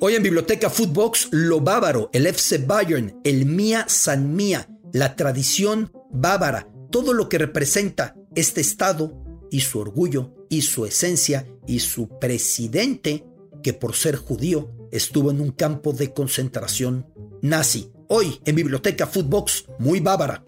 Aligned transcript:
Hoy 0.00 0.14
en 0.14 0.22
Biblioteca 0.22 0.70
Footbox, 0.70 1.26
lo 1.32 1.60
bávaro, 1.60 2.08
el 2.12 2.28
FC 2.28 2.58
Bayern, 2.58 3.20
el 3.24 3.46
Mía 3.46 3.86
San 3.88 4.36
Mía, 4.36 4.68
la 4.92 5.16
tradición 5.16 5.90
bávara, 6.12 6.68
todo 6.92 7.12
lo 7.12 7.28
que 7.28 7.36
representa 7.36 8.14
este 8.36 8.60
estado 8.60 9.20
y 9.50 9.62
su 9.62 9.80
orgullo 9.80 10.36
y 10.48 10.62
su 10.62 10.86
esencia 10.86 11.48
y 11.66 11.80
su 11.80 12.16
presidente, 12.20 13.26
que 13.60 13.72
por 13.72 13.96
ser 13.96 14.14
judío 14.14 14.70
estuvo 14.92 15.32
en 15.32 15.40
un 15.40 15.50
campo 15.50 15.92
de 15.92 16.12
concentración 16.12 17.12
nazi. 17.42 17.90
Hoy 18.06 18.40
en 18.44 18.54
Biblioteca 18.54 19.08
Footbox, 19.08 19.64
muy 19.80 19.98
bávara. 19.98 20.44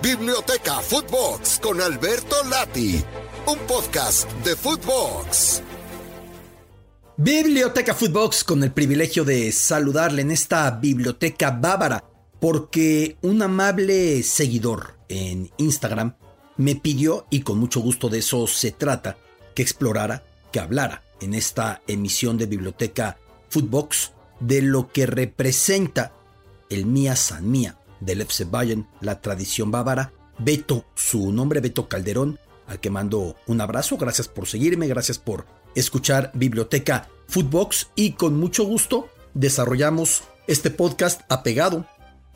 Biblioteca 0.00 0.78
Footbox 0.82 1.58
con 1.60 1.80
Alberto 1.80 2.36
Lati, 2.48 3.02
un 3.48 3.58
podcast 3.66 4.30
de 4.44 4.54
Footbox. 4.54 5.62
Biblioteca 7.20 7.94
Footbox 7.94 8.44
con 8.44 8.62
el 8.62 8.70
privilegio 8.70 9.24
de 9.24 9.50
saludarle 9.50 10.22
en 10.22 10.30
esta 10.30 10.70
biblioteca 10.70 11.50
bávara 11.50 12.04
porque 12.38 13.16
un 13.22 13.42
amable 13.42 14.22
seguidor 14.22 15.00
en 15.08 15.50
Instagram 15.56 16.14
me 16.58 16.76
pidió, 16.76 17.26
y 17.28 17.40
con 17.40 17.58
mucho 17.58 17.80
gusto 17.80 18.08
de 18.08 18.20
eso 18.20 18.46
se 18.46 18.70
trata, 18.70 19.18
que 19.56 19.62
explorara, 19.62 20.22
que 20.52 20.60
hablara 20.60 21.02
en 21.20 21.34
esta 21.34 21.82
emisión 21.88 22.38
de 22.38 22.46
Biblioteca 22.46 23.18
Footbox 23.48 24.12
de 24.38 24.62
lo 24.62 24.92
que 24.92 25.06
representa 25.06 26.12
el 26.70 26.86
Mía 26.86 27.16
San 27.16 27.50
Mía 27.50 27.80
del 27.98 28.20
FC 28.20 28.44
Bayern, 28.44 28.86
la 29.00 29.20
tradición 29.20 29.72
bávara. 29.72 30.12
Beto, 30.38 30.84
su 30.94 31.32
nombre 31.32 31.58
Beto 31.58 31.88
Calderón, 31.88 32.38
al 32.68 32.78
que 32.78 32.90
mando 32.90 33.34
un 33.48 33.60
abrazo. 33.60 33.96
Gracias 33.96 34.28
por 34.28 34.46
seguirme, 34.46 34.86
gracias 34.86 35.18
por 35.18 35.57
escuchar 35.74 36.30
Biblioteca 36.34 37.08
Footbox 37.28 37.88
y 37.94 38.12
con 38.12 38.38
mucho 38.38 38.64
gusto 38.64 39.08
desarrollamos 39.34 40.22
este 40.46 40.70
podcast 40.70 41.20
apegado 41.28 41.86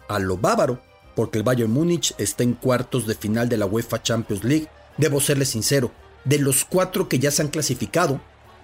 a 0.08 0.18
lo 0.18 0.36
bávaro, 0.36 0.82
porque 1.16 1.38
el 1.38 1.44
Bayern 1.44 1.72
Múnich 1.72 2.14
está 2.18 2.42
en 2.42 2.52
cuartos 2.52 3.06
de 3.06 3.14
final 3.14 3.48
de 3.48 3.56
la 3.56 3.66
UEFA 3.66 4.02
Champions 4.02 4.44
League. 4.44 4.68
Debo 4.98 5.20
serle 5.20 5.46
sincero, 5.46 5.90
de 6.24 6.38
los 6.38 6.64
cuatro 6.64 7.08
que 7.08 7.18
ya 7.18 7.30
se 7.30 7.42
han 7.42 7.48
clasificado, 7.48 8.20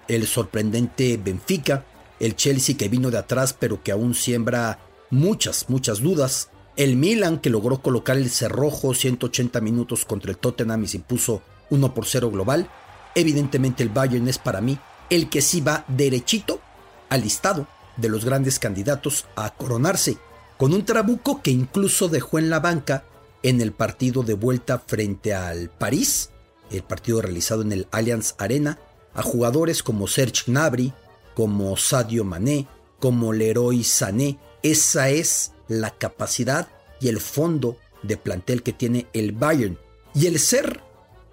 el 0.07 0.27
sorprendente 0.27 1.17
Benfica, 1.17 1.85
el 2.19 2.35
Chelsea 2.35 2.77
que 2.77 2.89
vino 2.89 3.11
de 3.11 3.17
atrás 3.17 3.55
pero 3.57 3.81
que 3.83 3.91
aún 3.91 4.13
siembra 4.13 4.79
muchas, 5.09 5.69
muchas 5.69 6.01
dudas, 6.01 6.49
el 6.75 6.95
Milan 6.95 7.39
que 7.39 7.49
logró 7.49 7.81
colocar 7.81 8.17
el 8.17 8.29
cerrojo 8.29 8.93
180 8.93 9.59
minutos 9.61 10.05
contra 10.05 10.31
el 10.31 10.37
Tottenham 10.37 10.83
y 10.83 10.87
se 10.87 10.97
impuso 10.97 11.41
1 11.69 11.93
por 11.93 12.05
0 12.05 12.31
global, 12.31 12.69
evidentemente 13.15 13.83
el 13.83 13.89
Bayern 13.89 14.27
es 14.27 14.37
para 14.37 14.61
mí 14.61 14.79
el 15.09 15.29
que 15.29 15.41
sí 15.41 15.61
va 15.61 15.85
derechito 15.87 16.61
al 17.09 17.21
listado 17.21 17.67
de 17.97 18.09
los 18.09 18.25
grandes 18.25 18.59
candidatos 18.59 19.25
a 19.35 19.49
coronarse, 19.55 20.17
con 20.57 20.73
un 20.73 20.85
trabuco 20.85 21.41
que 21.41 21.51
incluso 21.51 22.07
dejó 22.07 22.39
en 22.39 22.49
la 22.49 22.59
banca 22.59 23.03
en 23.43 23.61
el 23.61 23.71
partido 23.71 24.23
de 24.23 24.33
vuelta 24.33 24.79
frente 24.79 25.33
al 25.33 25.69
París, 25.69 26.31
el 26.71 26.83
partido 26.83 27.21
realizado 27.21 27.61
en 27.61 27.71
el 27.71 27.87
Allianz 27.91 28.35
Arena, 28.37 28.79
a 29.13 29.23
jugadores 29.23 29.83
como 29.83 30.07
Serge 30.07 30.43
Gnabry, 30.47 30.93
como 31.33 31.75
Sadio 31.77 32.23
Mané, 32.23 32.67
como 32.99 33.33
Leroy 33.33 33.83
Sané. 33.83 34.37
Esa 34.61 35.09
es 35.09 35.53
la 35.67 35.91
capacidad 35.91 36.67
y 36.99 37.07
el 37.07 37.19
fondo 37.19 37.77
de 38.03 38.17
plantel 38.17 38.61
que 38.61 38.73
tiene 38.73 39.07
el 39.13 39.31
Bayern. 39.31 39.77
Y 40.13 40.27
el 40.27 40.39
ser 40.39 40.81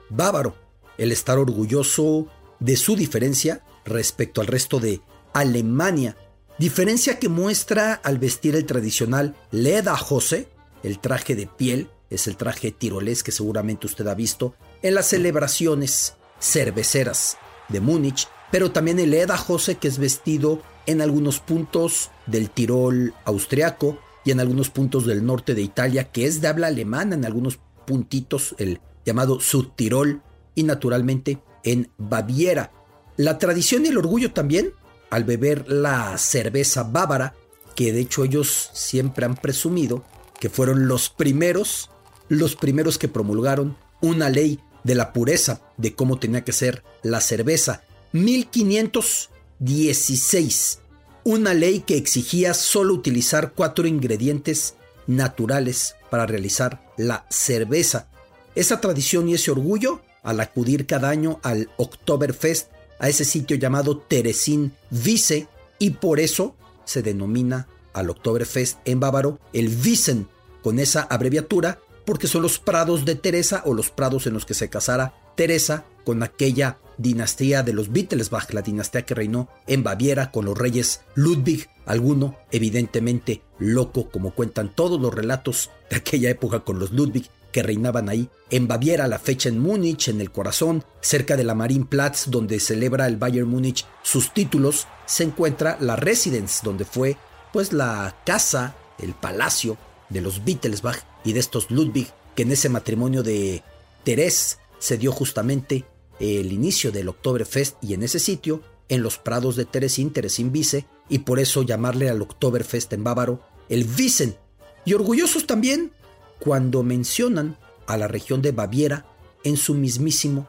bávaro, 0.09 0.55
el 0.99 1.13
estar 1.13 1.39
orgulloso 1.39 2.27
de 2.61 2.77
su 2.77 2.97
diferencia 2.97 3.63
respecto 3.85 4.41
al 4.41 4.47
resto 4.47 4.81
de 4.81 5.01
Alemania. 5.33 6.17
Diferencia 6.59 7.19
que 7.19 7.29
muestra 7.29 7.95
al 7.95 8.19
vestir 8.19 8.57
el 8.57 8.67
tradicional 8.67 9.35
Leda 9.51 9.97
Jose, 9.97 10.49
el 10.83 10.99
traje 10.99 11.35
de 11.35 11.47
piel, 11.47 11.91
es 12.09 12.27
el 12.27 12.37
traje 12.37 12.71
tirolés 12.71 13.23
que 13.23 13.33
seguramente 13.33 13.87
usted 13.87 14.07
ha 14.07 14.15
visto 14.15 14.55
en 14.83 14.95
las 14.95 15.07
celebraciones 15.07 16.15
cerveceras 16.41 17.37
de 17.69 17.81
Múnich, 17.81 18.29
pero 18.51 18.71
también 18.71 18.99
el 19.01 19.11
Leda 19.11 19.37
Jose 19.37 19.77
que 19.77 19.89
es 19.89 19.99
vestido 19.99 20.63
en 20.87 21.03
algunos 21.03 21.41
puntos 21.41 22.11
del 22.27 22.51
Tirol 22.51 23.13
austriaco 23.25 23.99
y 24.25 24.31
en 24.31 24.41
algunos 24.41 24.71
puntos 24.71 25.07
del 25.07 25.25
norte 25.25 25.55
de 25.55 25.63
Italia, 25.63 26.11
que 26.11 26.27
es 26.27 26.41
de 26.41 26.49
habla 26.49 26.69
alemana 26.69 27.15
en 27.15 27.25
algunos 27.25 27.59
puntitos, 27.87 28.55
el 28.59 28.81
llamado 29.05 29.39
Tirol 29.77 30.23
y 30.57 30.65
naturalmente 30.65 31.39
en 31.63 31.93
Baviera. 31.97 32.73
La 33.17 33.39
tradición 33.39 33.87
y 33.87 33.91
el 33.91 33.99
orgullo 33.99 34.33
también 34.33 34.73
al 35.11 35.23
beber 35.23 35.69
la 35.69 36.19
cerveza 36.19 36.83
bávara, 36.83 37.37
que 37.77 37.93
de 37.93 38.01
hecho 38.01 38.25
ellos 38.25 38.71
siempre 38.73 39.25
han 39.25 39.37
presumido 39.37 40.03
que 40.41 40.51
fueron 40.51 40.89
los 40.89 41.09
primeros, 41.09 41.91
los 42.29 42.57
primeros 42.57 42.99
que 42.99 43.07
promulgaron 43.07 43.77
una 44.01 44.29
ley 44.29 44.59
de 44.83 44.97
la 44.97 45.13
pureza 45.13 45.61
de 45.77 45.95
cómo 45.95 46.19
tenía 46.19 46.43
que 46.45 46.53
ser 46.53 46.83
la 47.03 47.21
cerveza. 47.21 47.83
1516, 48.13 50.81
una 51.25 51.53
ley 51.55 51.81
que 51.81 51.97
exigía 51.97 52.55
solo 52.55 52.95
utilizar 52.95 53.53
cuatro 53.53 53.87
ingredientes 53.87 54.75
naturales 55.07 55.97
para 56.11 56.27
realizar 56.27 56.93
la 56.97 57.27
cerveza. 57.31 58.09
Esa 58.55 58.81
tradición 58.81 59.29
y 59.29 59.35
ese 59.35 59.51
orgullo 59.51 60.01
al 60.27 60.41
acudir 60.41 60.87
cada 60.87 61.09
año 61.09 61.39
al 61.45 61.71
Oktoberfest, 61.77 62.73
a 62.99 63.09
ese 63.09 63.25
sitio 63.25 63.57
llamado 63.57 63.97
Teresín 63.97 64.73
Wiese, 64.91 65.47
y 65.79 65.91
por 65.91 66.19
eso 66.19 66.57
se 66.85 67.03
denomina 67.03 67.69
al 67.93 68.11
Oktoberfest 68.11 68.79
en 68.85 68.99
bávaro 69.01 69.39
el 69.53 69.69
Wiesen, 69.69 70.27
con 70.63 70.81
esa 70.81 71.03
abreviatura, 71.03 71.79
porque 72.05 72.27
son 72.27 72.43
los 72.43 72.59
prados 72.59 73.05
de 73.05 73.15
Teresa 73.15 73.63
o 73.67 73.73
los 73.73 73.91
prados 73.91 74.27
en 74.27 74.35
los 74.35 74.45
que 74.45 74.55
se 74.55 74.69
casara 74.69 75.15
Teresa 75.37 75.85
con 76.05 76.23
aquella 76.23 76.79
dinastía 76.99 77.63
de 77.63 77.73
los 77.73 77.89
Wittelsbach, 77.89 78.53
la 78.53 78.63
dinastía 78.63 79.03
que 79.03 79.15
reinó 79.15 79.49
en 79.67 79.85
Baviera 79.85 80.33
con 80.33 80.45
los 80.45 80.59
reyes 80.59 81.03
Ludwig, 81.15 81.69
alguno 81.85 82.37
evidentemente 82.51 83.43
loco, 83.59 84.11
como 84.11 84.33
cuentan 84.33 84.75
todos 84.75 85.01
los 85.01 85.15
relatos 85.15 85.71
de 85.91 85.97
aquella 85.97 86.31
época 86.31 86.61
con 86.61 86.79
los 86.79 86.91
Ludwig, 86.93 87.29
que 87.57 87.63
reinaban 87.63 88.11
ahí. 88.11 88.29
En 88.51 88.69
Baviera, 88.69 89.09
la 89.09 89.19
fecha 89.19 89.49
en 89.49 89.59
Múnich, 89.59 90.09
en 90.09 90.21
el 90.21 90.31
corazón, 90.31 90.85
cerca 91.01 91.39
de 91.39 91.45
la 91.45 91.55
Marienplatz, 91.55 92.27
donde 92.27 92.61
celebra 92.61 93.07
el 93.07 93.17
Bayern 93.17 93.49
Múnich 93.49 93.87
sus 94.03 94.35
títulos, 94.35 94.87
se 95.07 95.25
encuentra 95.25 95.79
la 95.81 95.97
Residence, 95.97 96.61
donde 96.63 96.85
fue 96.85 97.17
pues 97.55 97.73
la 97.73 98.15
casa, 98.27 98.77
el 98.99 99.15
palacio 99.15 99.79
de 100.11 100.21
los 100.21 100.43
Wittelsbach 100.47 100.99
y 101.25 101.33
de 101.33 101.41
estos 101.41 101.71
Ludwig, 101.71 102.09
que 102.35 102.43
en 102.43 102.53
ese 102.53 102.69
matrimonio 102.69 103.23
de 103.23 103.63
Terés 104.05 104.59
se 104.79 104.99
dio 104.99 105.11
justamente 105.11 105.87
el 106.21 106.53
inicio 106.53 106.93
del 106.93 107.09
Oktoberfest 107.09 107.83
y 107.83 107.95
en 107.95 108.03
ese 108.03 108.19
sitio, 108.19 108.61
en 108.91 109.03
los 109.03 109.17
prados 109.17 109.57
de 109.57 109.65
Teresín, 109.65 110.13
Teresín 110.13 110.53
Vice, 110.53 110.85
y 111.09 111.21
por 111.21 111.41
eso 111.41 111.63
llamarle 111.63 112.11
al 112.11 112.21
Oktoberfest 112.21 112.93
en 112.93 113.03
bávaro 113.03 113.41
el 113.71 113.89
Wiesen. 113.97 114.37
Y 114.85 114.93
orgullosos 114.93 115.47
también 115.47 115.93
cuando 116.39 116.83
mencionan 116.83 117.57
a 117.87 117.97
la 117.97 118.09
región 118.09 118.43
de 118.43 118.53
Baviera 118.53 119.07
en 119.45 119.57
su 119.57 119.75
mismísimo 119.75 120.49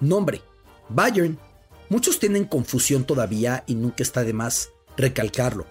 nombre, 0.00 0.42
Bayern. 0.88 1.38
Muchos 1.88 2.18
tienen 2.18 2.44
confusión 2.44 3.04
todavía 3.04 3.64
y 3.66 3.74
nunca 3.74 4.02
está 4.02 4.24
de 4.24 4.32
más 4.32 4.70
recalcarlo. 4.96 5.66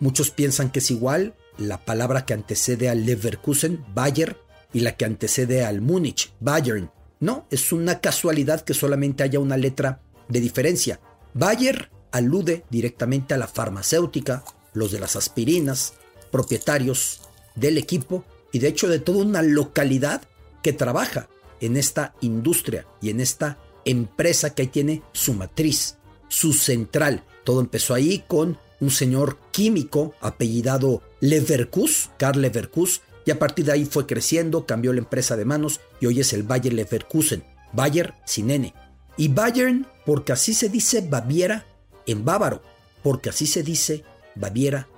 Muchos 0.00 0.30
piensan 0.30 0.70
que 0.70 0.78
es 0.78 0.90
igual 0.90 1.34
la 1.58 1.84
palabra 1.84 2.24
que 2.24 2.34
antecede 2.34 2.88
al 2.88 3.04
Leverkusen, 3.04 3.84
Bayer, 3.94 4.36
y 4.72 4.80
la 4.80 4.96
que 4.96 5.04
antecede 5.04 5.64
al 5.64 5.80
Múnich, 5.80 6.32
Bayern. 6.40 6.90
No, 7.20 7.46
es 7.50 7.72
una 7.72 8.00
casualidad 8.00 8.60
que 8.60 8.74
solamente 8.74 9.22
haya 9.22 9.40
una 9.40 9.56
letra 9.56 10.02
de 10.28 10.40
diferencia. 10.40 11.00
Bayer 11.34 11.90
alude 12.12 12.64
directamente 12.70 13.34
a 13.34 13.38
la 13.38 13.48
farmacéutica, 13.48 14.44
los 14.72 14.92
de 14.92 15.00
las 15.00 15.16
aspirinas, 15.16 15.94
propietarios 16.30 17.22
del 17.54 17.78
equipo 17.78 18.24
y 18.52 18.58
de 18.58 18.68
hecho 18.68 18.88
de 18.88 18.98
toda 18.98 19.24
una 19.24 19.42
localidad 19.42 20.22
que 20.62 20.72
trabaja 20.72 21.28
en 21.60 21.76
esta 21.76 22.14
industria 22.20 22.86
y 23.00 23.10
en 23.10 23.20
esta 23.20 23.58
empresa 23.84 24.54
que 24.54 24.62
ahí 24.62 24.68
tiene 24.68 25.02
su 25.12 25.34
matriz, 25.34 25.96
su 26.28 26.52
central. 26.52 27.24
Todo 27.44 27.60
empezó 27.60 27.94
ahí 27.94 28.24
con 28.26 28.58
un 28.80 28.90
señor 28.90 29.38
químico 29.50 30.14
apellidado 30.20 31.02
Leverkus, 31.20 32.10
Karl 32.18 32.40
Leverkus, 32.40 33.02
y 33.24 33.30
a 33.30 33.38
partir 33.38 33.66
de 33.66 33.72
ahí 33.72 33.84
fue 33.84 34.06
creciendo, 34.06 34.66
cambió 34.66 34.92
la 34.92 35.00
empresa 35.00 35.36
de 35.36 35.44
manos 35.44 35.80
y 36.00 36.06
hoy 36.06 36.20
es 36.20 36.32
el 36.32 36.44
Bayer 36.44 36.72
Leverkusen, 36.72 37.44
Bayer 37.72 38.14
sin 38.24 38.50
N. 38.50 38.72
Y 39.16 39.28
Bayern, 39.28 39.86
porque 40.06 40.32
así 40.32 40.54
se 40.54 40.68
dice 40.68 41.00
Baviera 41.02 41.66
en 42.06 42.24
bávaro, 42.24 42.62
porque 43.02 43.30
así 43.30 43.46
se 43.46 43.62
dice 43.62 44.04
Baviera 44.34 44.88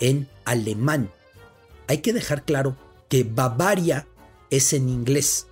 en 0.00 0.28
alemán. 0.44 1.10
Hay 1.86 1.98
que 1.98 2.12
dejar 2.12 2.44
claro 2.44 2.76
que 3.08 3.24
Bavaria 3.24 4.06
es 4.50 4.72
en 4.72 4.88
inglés. 4.88 5.46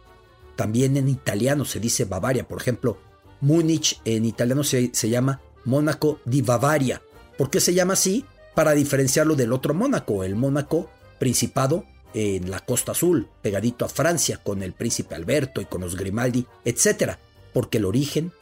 También 0.56 0.96
en 0.96 1.08
italiano 1.08 1.64
se 1.64 1.80
dice 1.80 2.04
Bavaria. 2.04 2.46
Por 2.48 2.60
ejemplo, 2.60 2.98
Múnich 3.40 4.00
en 4.04 4.24
italiano 4.24 4.64
se, 4.64 4.90
llama 4.90 5.40
Mónaco 5.64 6.20
di 6.24 6.42
Bavaria. 6.42 7.02
¿Por 7.36 7.50
qué 7.50 7.60
se 7.60 7.74
llama 7.74 7.94
así? 7.94 8.24
Para 8.54 8.72
diferenciarlo 8.72 9.34
del 9.34 9.52
otro 9.52 9.74
Mónaco, 9.74 10.24
el 10.24 10.36
Mónaco 10.36 10.90
Principado 11.18 11.84
en 12.14 12.50
la 12.50 12.60
Costa 12.60 12.92
Azul, 12.92 13.28
pegadito 13.42 13.84
a 13.84 13.88
Francia, 13.88 14.40
con 14.42 14.62
el 14.62 14.72
príncipe 14.72 15.14
Alberto 15.14 15.60
y 15.60 15.66
con 15.66 15.82
los 15.82 15.96
Grimaldi, 15.96 16.46
etc. 16.64 17.16
Porque 17.52 17.78
el 17.78 17.84
origen 17.84 18.32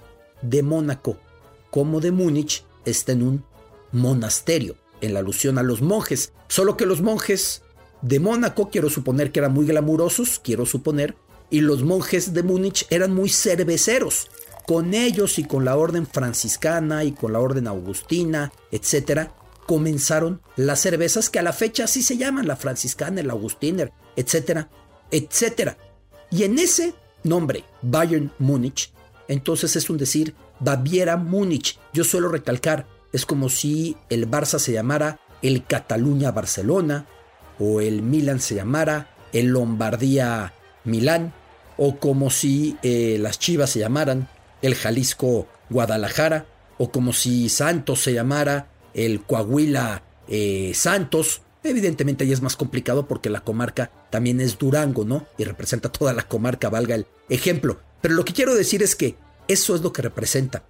de 0.42 0.62
Mónaco 0.62 1.18
como 1.70 2.00
de 2.00 2.12
Múnich 2.12 2.64
está 2.84 3.12
en 3.12 3.22
un 3.22 3.44
monasterio, 3.90 4.76
en 5.00 5.14
la 5.14 5.20
alusión 5.20 5.58
a 5.58 5.64
los 5.64 5.82
monjes. 5.82 6.32
Solo 6.46 6.76
que 6.76 6.86
los 6.86 7.00
monjes 7.00 7.63
de 8.04 8.20
Mónaco, 8.20 8.68
quiero 8.68 8.90
suponer 8.90 9.32
que 9.32 9.38
eran 9.38 9.54
muy 9.54 9.64
glamurosos, 9.64 10.38
quiero 10.38 10.66
suponer, 10.66 11.16
y 11.48 11.62
los 11.62 11.82
monjes 11.84 12.34
de 12.34 12.42
Múnich 12.42 12.86
eran 12.90 13.14
muy 13.14 13.30
cerveceros. 13.30 14.28
Con 14.66 14.92
ellos 14.92 15.38
y 15.38 15.44
con 15.44 15.64
la 15.64 15.76
orden 15.76 16.06
franciscana 16.06 17.04
y 17.04 17.12
con 17.12 17.32
la 17.32 17.40
orden 17.40 17.66
augustina, 17.66 18.52
etc., 18.70 19.30
comenzaron 19.66 20.42
las 20.56 20.80
cervezas 20.80 21.30
que 21.30 21.38
a 21.38 21.42
la 21.42 21.54
fecha 21.54 21.84
así 21.84 22.02
se 22.02 22.18
llaman, 22.18 22.46
la 22.46 22.56
franciscana, 22.56 23.22
el 23.22 23.30
augustiner, 23.30 23.92
etcétera, 24.16 24.68
etcétera. 25.10 25.78
Y 26.30 26.42
en 26.42 26.58
ese 26.58 26.92
nombre, 27.22 27.64
Bayern 27.80 28.32
Múnich, 28.38 28.92
entonces 29.28 29.76
es 29.76 29.88
un 29.88 29.96
decir 29.96 30.34
Baviera 30.60 31.16
Múnich. 31.16 31.78
Yo 31.94 32.04
suelo 32.04 32.28
recalcar, 32.28 32.86
es 33.14 33.24
como 33.24 33.48
si 33.48 33.96
el 34.10 34.30
Barça 34.30 34.58
se 34.58 34.72
llamara 34.72 35.20
el 35.40 35.64
Cataluña 35.64 36.32
Barcelona, 36.32 37.06
o 37.58 37.80
el 37.80 38.02
Milan 38.02 38.40
se 38.40 38.54
llamara 38.54 39.10
el 39.32 39.48
Lombardía 39.48 40.54
Milán, 40.84 41.32
o 41.76 41.96
como 41.98 42.30
si 42.30 42.76
eh, 42.82 43.16
las 43.20 43.38
Chivas 43.38 43.70
se 43.70 43.80
llamaran 43.80 44.28
el 44.62 44.74
Jalisco 44.74 45.48
Guadalajara, 45.70 46.46
o 46.78 46.90
como 46.90 47.12
si 47.12 47.48
Santos 47.48 48.00
se 48.00 48.12
llamara 48.12 48.68
el 48.94 49.22
Coahuila 49.22 50.02
eh, 50.28 50.72
Santos. 50.74 51.42
Evidentemente 51.62 52.24
ahí 52.24 52.32
es 52.32 52.42
más 52.42 52.56
complicado 52.56 53.06
porque 53.06 53.30
la 53.30 53.40
comarca 53.40 53.90
también 54.10 54.40
es 54.40 54.58
Durango, 54.58 55.04
¿no? 55.04 55.26
Y 55.38 55.44
representa 55.44 55.90
toda 55.90 56.12
la 56.12 56.28
comarca, 56.28 56.68
valga 56.68 56.94
el 56.94 57.06
ejemplo. 57.28 57.80
Pero 58.00 58.14
lo 58.14 58.24
que 58.24 58.34
quiero 58.34 58.54
decir 58.54 58.82
es 58.82 58.94
que 58.94 59.16
eso 59.48 59.74
es 59.74 59.80
lo 59.80 59.92
que 59.92 60.02
representa 60.02 60.64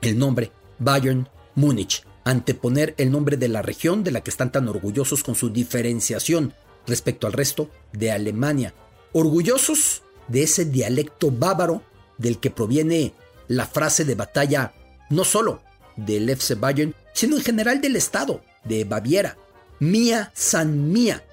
el 0.00 0.18
nombre 0.18 0.50
Bayern 0.78 1.28
Múnich, 1.54 2.04
anteponer 2.30 2.94
el 2.96 3.10
nombre 3.10 3.36
de 3.36 3.48
la 3.48 3.62
región 3.62 4.04
de 4.04 4.12
la 4.12 4.22
que 4.22 4.30
están 4.30 4.52
tan 4.52 4.68
orgullosos 4.68 5.22
con 5.22 5.34
su 5.34 5.50
diferenciación 5.50 6.54
respecto 6.86 7.26
al 7.26 7.32
resto 7.32 7.70
de 7.92 8.12
Alemania. 8.12 8.74
Orgullosos 9.12 10.02
de 10.28 10.44
ese 10.44 10.64
dialecto 10.64 11.30
bávaro 11.30 11.82
del 12.18 12.38
que 12.38 12.50
proviene 12.50 13.14
la 13.48 13.66
frase 13.66 14.04
de 14.04 14.14
batalla 14.14 14.74
no 15.10 15.24
solo 15.24 15.62
del 15.96 16.28
FC 16.30 16.54
Bayern, 16.54 16.94
sino 17.12 17.36
en 17.36 17.42
general 17.42 17.80
del 17.80 17.96
Estado 17.96 18.42
de 18.64 18.84
Baviera, 18.84 19.36
Mía 19.80 20.30
San 20.34 20.92
Mía, 20.92 21.24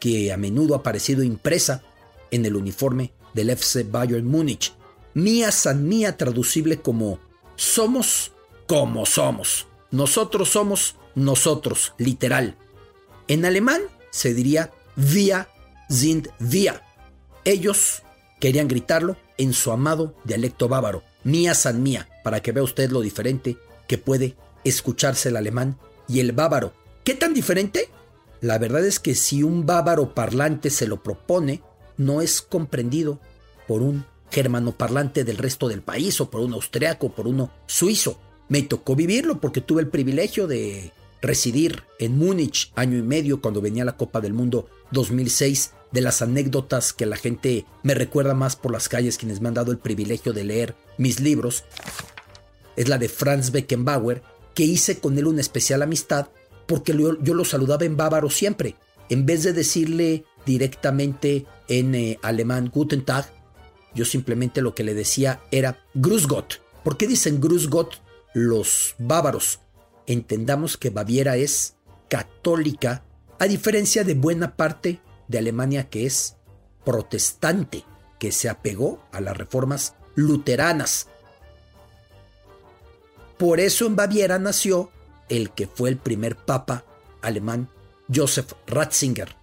que 0.00 0.32
a 0.32 0.36
menudo 0.36 0.74
ha 0.74 0.78
aparecido 0.78 1.22
impresa 1.22 1.82
en 2.30 2.44
el 2.44 2.56
uniforme 2.56 3.12
del 3.32 3.50
FC 3.50 3.84
Bayern 3.84 4.26
Múnich. 4.26 4.74
Mía 5.14 5.50
San 5.50 5.88
Mía 5.88 6.16
traducible 6.16 6.78
como 6.78 7.20
somos 7.56 8.32
como 8.66 9.06
somos. 9.06 9.66
Nosotros 9.92 10.48
somos 10.48 10.96
nosotros, 11.14 11.92
literal. 11.98 12.56
En 13.28 13.44
alemán 13.44 13.82
se 14.10 14.34
diría 14.34 14.72
Wir 14.96 15.46
sind 15.88 16.28
wir. 16.40 16.80
Ellos 17.44 18.02
querían 18.40 18.68
gritarlo 18.68 19.16
en 19.38 19.52
su 19.52 19.70
amado 19.70 20.16
dialecto 20.24 20.68
bávaro, 20.68 21.02
Mía 21.24 21.54
San 21.54 21.82
Mía, 21.82 22.08
para 22.24 22.40
que 22.40 22.52
vea 22.52 22.62
usted 22.62 22.90
lo 22.90 23.02
diferente 23.02 23.58
que 23.86 23.98
puede 23.98 24.34
escucharse 24.64 25.28
el 25.28 25.36
alemán 25.36 25.78
y 26.08 26.20
el 26.20 26.32
bávaro. 26.32 26.72
¿Qué 27.04 27.14
tan 27.14 27.34
diferente? 27.34 27.88
La 28.40 28.58
verdad 28.58 28.84
es 28.84 28.98
que 28.98 29.14
si 29.14 29.42
un 29.42 29.66
bávaro 29.66 30.14
parlante 30.14 30.70
se 30.70 30.86
lo 30.86 31.02
propone, 31.02 31.62
no 31.96 32.22
es 32.22 32.40
comprendido 32.40 33.20
por 33.68 33.82
un 33.82 34.06
germano 34.30 34.72
parlante 34.72 35.24
del 35.24 35.36
resto 35.36 35.68
del 35.68 35.82
país 35.82 36.20
o 36.20 36.30
por 36.30 36.40
un 36.40 36.54
austriaco 36.54 37.08
o 37.08 37.14
por 37.14 37.28
uno 37.28 37.52
suizo. 37.66 38.18
Me 38.52 38.60
tocó 38.60 38.94
vivirlo 38.94 39.40
porque 39.40 39.62
tuve 39.62 39.80
el 39.80 39.88
privilegio 39.88 40.46
de 40.46 40.92
residir 41.22 41.84
en 41.98 42.18
Múnich 42.18 42.70
año 42.74 42.98
y 42.98 43.02
medio 43.02 43.40
cuando 43.40 43.62
venía 43.62 43.82
la 43.82 43.96
Copa 43.96 44.20
del 44.20 44.34
Mundo 44.34 44.68
2006. 44.90 45.72
De 45.90 46.02
las 46.02 46.20
anécdotas 46.20 46.92
que 46.92 47.06
la 47.06 47.16
gente 47.16 47.64
me 47.82 47.94
recuerda 47.94 48.34
más 48.34 48.56
por 48.56 48.70
las 48.70 48.90
calles 48.90 49.16
quienes 49.16 49.40
me 49.40 49.48
han 49.48 49.54
dado 49.54 49.72
el 49.72 49.78
privilegio 49.78 50.34
de 50.34 50.44
leer 50.44 50.74
mis 50.98 51.18
libros 51.20 51.64
es 52.76 52.90
la 52.90 52.98
de 52.98 53.08
Franz 53.08 53.52
Beckenbauer, 53.52 54.22
que 54.54 54.64
hice 54.64 54.98
con 54.98 55.16
él 55.16 55.28
una 55.28 55.40
especial 55.40 55.80
amistad 55.80 56.28
porque 56.66 56.92
yo 56.92 57.34
lo 57.34 57.46
saludaba 57.46 57.86
en 57.86 57.96
bávaro 57.96 58.28
siempre. 58.28 58.76
En 59.08 59.24
vez 59.24 59.44
de 59.44 59.54
decirle 59.54 60.26
directamente 60.44 61.46
en 61.68 61.94
eh, 61.94 62.18
alemán 62.20 62.70
Guten 62.70 63.02
Tag, 63.02 63.32
yo 63.94 64.04
simplemente 64.04 64.60
lo 64.60 64.74
que 64.74 64.84
le 64.84 64.92
decía 64.92 65.40
era 65.50 65.86
Grüß 65.94 66.26
Gott. 66.26 66.60
¿Por 66.84 66.98
qué 66.98 67.06
dicen 67.06 67.40
Grüß 67.40 67.70
Gott 67.70 68.01
los 68.34 68.94
bávaros? 68.98 69.60
Entendamos 70.06 70.76
que 70.76 70.90
Baviera 70.90 71.36
es 71.36 71.76
católica, 72.08 73.04
a 73.38 73.46
diferencia 73.46 74.04
de 74.04 74.14
buena 74.14 74.56
parte 74.56 75.00
de 75.28 75.38
Alemania 75.38 75.88
que 75.88 76.06
es 76.06 76.36
protestante, 76.84 77.84
que 78.18 78.32
se 78.32 78.48
apegó 78.48 79.02
a 79.12 79.20
las 79.20 79.36
reformas 79.36 79.94
luteranas. 80.14 81.08
Por 83.38 83.60
eso 83.60 83.86
en 83.86 83.96
Baviera 83.96 84.38
nació 84.38 84.90
el 85.28 85.50
que 85.50 85.66
fue 85.66 85.88
el 85.88 85.96
primer 85.96 86.36
papa 86.36 86.84
alemán, 87.22 87.68
Joseph 88.14 88.52
Ratzinger, 88.66 89.34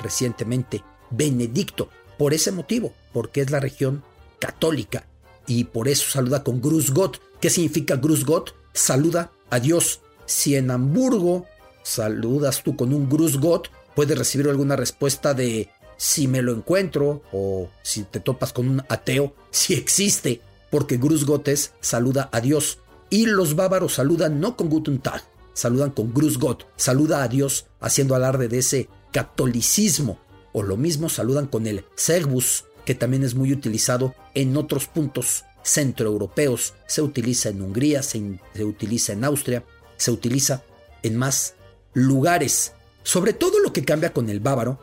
recientemente 0.00 0.82
Benedicto, 1.10 1.88
por 2.18 2.34
ese 2.34 2.50
motivo, 2.52 2.92
porque 3.12 3.40
es 3.40 3.50
la 3.50 3.60
región 3.60 4.02
católica 4.40 5.07
y 5.48 5.64
por 5.64 5.88
eso 5.88 6.08
saluda 6.08 6.44
con 6.44 6.60
Grus 6.60 6.92
Gott. 6.92 7.20
¿Qué 7.40 7.50
significa 7.50 7.96
Grus 7.96 8.24
Gott? 8.24 8.54
Saluda 8.74 9.32
a 9.50 9.58
Dios. 9.58 10.00
Si 10.26 10.54
en 10.54 10.70
Hamburgo 10.70 11.46
saludas 11.82 12.62
tú 12.62 12.76
con 12.76 12.92
un 12.92 13.08
Grus 13.08 13.40
Gott, 13.40 13.70
puedes 13.96 14.16
recibir 14.16 14.48
alguna 14.48 14.76
respuesta 14.76 15.34
de 15.34 15.70
si 15.96 16.28
me 16.28 16.42
lo 16.42 16.52
encuentro 16.52 17.22
o 17.32 17.70
si 17.82 18.04
te 18.04 18.20
topas 18.20 18.52
con 18.52 18.68
un 18.68 18.82
ateo, 18.88 19.34
si 19.50 19.74
existe, 19.74 20.42
porque 20.70 20.98
Grus 20.98 21.24
Gott 21.24 21.48
es 21.48 21.72
saluda 21.80 22.28
a 22.30 22.40
Dios. 22.40 22.78
Y 23.10 23.24
los 23.24 23.56
bávaros 23.56 23.94
saludan 23.94 24.38
no 24.38 24.54
con 24.54 24.68
Guten 24.68 24.98
Tag, 24.98 25.22
saludan 25.54 25.90
con 25.90 26.12
Grus 26.12 26.38
Gott, 26.38 26.66
saluda 26.76 27.22
a 27.22 27.28
Dios 27.28 27.66
haciendo 27.80 28.14
alarde 28.14 28.48
de 28.48 28.58
ese 28.58 28.88
catolicismo. 29.12 30.20
O 30.52 30.62
lo 30.62 30.76
mismo 30.76 31.08
saludan 31.08 31.46
con 31.46 31.66
el 31.66 31.86
Servus, 31.94 32.64
que 32.84 32.94
también 32.94 33.24
es 33.24 33.34
muy 33.34 33.52
utilizado 33.52 34.14
en 34.34 34.56
otros 34.56 34.86
puntos 34.86 35.44
centroeuropeos. 35.62 36.74
Se 36.86 37.02
utiliza 37.02 37.48
en 37.48 37.62
Hungría, 37.62 38.02
se, 38.02 38.18
utiliza 38.62 39.12
en 39.12 39.24
Austria, 39.24 39.64
se 39.96 40.10
utiliza 40.10 40.64
en 41.02 41.16
más 41.16 41.54
lugares. 41.94 42.72
Sobre 43.02 43.32
todo 43.32 43.60
lo 43.60 43.72
que 43.72 43.84
cambia 43.84 44.12
con 44.12 44.28
el 44.28 44.40
bávaro 44.40 44.78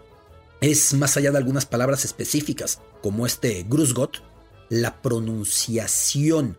es, 0.62 0.94
más 0.94 1.18
allá 1.18 1.32
de 1.32 1.38
algunas 1.38 1.66
palabras 1.66 2.06
específicas, 2.06 2.80
como 3.02 3.26
este 3.26 3.66
Grusgott, 3.68 4.24
la 4.70 5.02
pronunciación 5.02 6.58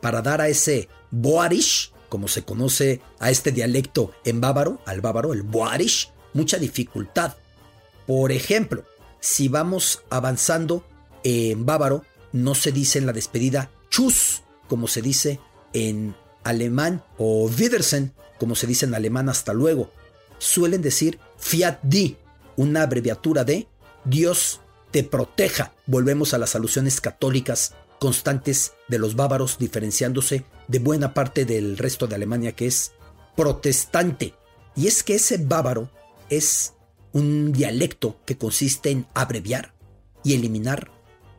para 0.00 0.22
dar 0.22 0.40
a 0.40 0.48
ese 0.48 0.88
Boarish, 1.10 1.92
como 2.08 2.28
se 2.28 2.42
conoce 2.42 3.00
a 3.18 3.30
este 3.30 3.52
dialecto 3.52 4.12
en 4.24 4.40
bávaro, 4.40 4.80
al 4.86 5.00
bávaro, 5.00 5.32
el 5.32 5.42
Boarish, 5.42 6.10
mucha 6.34 6.58
dificultad. 6.58 7.36
Por 8.06 8.32
ejemplo, 8.32 8.84
si 9.20 9.48
vamos 9.48 10.02
avanzando 10.10 10.84
en 11.24 11.66
bávaro, 11.66 12.04
no 12.32 12.54
se 12.54 12.72
dice 12.72 12.98
en 12.98 13.06
la 13.06 13.12
despedida 13.12 13.70
Tschüss, 13.90 14.42
como 14.68 14.86
se 14.86 15.02
dice 15.02 15.40
en 15.72 16.14
alemán, 16.44 17.04
o 17.16 17.48
Wiedersehen, 17.48 18.12
como 18.38 18.54
se 18.54 18.66
dice 18.66 18.86
en 18.86 18.94
alemán 18.94 19.28
hasta 19.28 19.52
luego. 19.52 19.90
Suelen 20.38 20.82
decir 20.82 21.18
Fiat 21.38 21.80
di, 21.82 22.16
una 22.56 22.82
abreviatura 22.82 23.44
de 23.44 23.68
Dios 24.04 24.60
te 24.90 25.04
proteja. 25.04 25.74
Volvemos 25.86 26.34
a 26.34 26.38
las 26.38 26.54
alusiones 26.54 27.00
católicas 27.00 27.74
constantes 27.98 28.72
de 28.88 28.98
los 28.98 29.16
bávaros, 29.16 29.58
diferenciándose 29.58 30.44
de 30.68 30.78
buena 30.78 31.14
parte 31.14 31.44
del 31.44 31.76
resto 31.78 32.06
de 32.06 32.14
Alemania 32.14 32.52
que 32.52 32.66
es 32.66 32.92
protestante. 33.36 34.34
Y 34.76 34.86
es 34.86 35.02
que 35.02 35.16
ese 35.16 35.38
bávaro 35.38 35.90
es 36.28 36.74
un 37.12 37.52
dialecto 37.52 38.20
que 38.24 38.38
consiste 38.38 38.90
en 38.90 39.06
abreviar 39.14 39.74
y 40.22 40.34
eliminar 40.34 40.90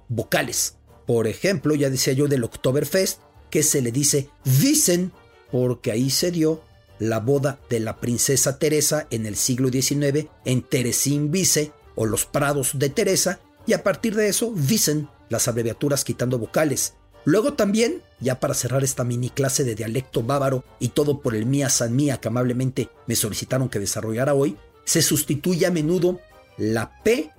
vocales. 0.08 0.79
Por 1.10 1.26
ejemplo, 1.26 1.74
ya 1.74 1.90
decía 1.90 2.14
yo 2.14 2.28
del 2.28 2.44
Oktoberfest, 2.44 3.22
que 3.50 3.64
se 3.64 3.82
le 3.82 3.92
dice 3.92 4.30
Wissen, 4.62 5.12
porque 5.52 5.92
ahí 5.92 6.12
se 6.12 6.30
dio 6.30 6.62
la 7.00 7.20
boda 7.20 7.60
de 7.68 7.80
la 7.80 8.00
princesa 8.00 8.60
Teresa 8.60 9.08
en 9.10 9.26
el 9.26 9.36
siglo 9.36 9.70
XIX 9.70 10.28
en 10.46 10.62
Teresín 10.62 11.32
Vice 11.32 11.72
o 11.96 12.06
los 12.06 12.28
Prados 12.28 12.78
de 12.78 12.90
Teresa, 12.90 13.40
y 13.66 13.74
a 13.74 13.82
partir 13.82 14.14
de 14.14 14.30
eso, 14.30 14.50
Wissen 14.50 15.10
las 15.30 15.48
abreviaturas 15.48 16.04
quitando 16.04 16.38
vocales. 16.38 16.94
Luego 17.26 17.54
también 17.54 18.04
ya 18.20 18.40
para 18.40 18.54
cerrar 18.54 18.84
esta 18.84 19.04
mini 19.04 19.32
clase 19.32 19.64
de 19.64 19.74
dialecto 19.74 20.22
bávaro 20.22 20.64
y 20.80 20.90
todo 20.90 21.22
por 21.22 21.34
el 21.34 21.48
mía 21.48 21.70
san 21.70 21.96
mía 21.96 22.18
que 22.18 22.28
amablemente 22.28 22.88
me 23.08 23.16
solicitaron 23.16 23.70
que 23.70 23.80
desarrollara 23.80 24.36
hoy, 24.36 24.58
se 24.86 25.02
sustituye 25.02 25.66
a 25.66 25.72
menudo 25.72 26.20
la 26.60 27.02
P 27.02 27.32